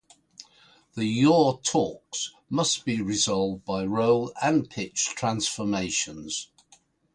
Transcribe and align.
The 0.95 1.05
yaw 1.05 1.57
torques 1.57 2.31
must 2.49 2.85
be 2.85 3.03
resolved 3.03 3.65
by 3.65 3.85
roll 3.85 4.33
and 4.41 4.67
pitch 4.67 5.05
transformations. 5.09 6.49